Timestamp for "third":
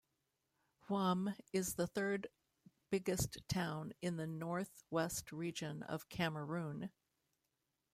1.85-2.25